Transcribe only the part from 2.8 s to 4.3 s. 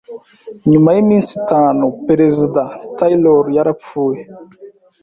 Taylor yarapfuye.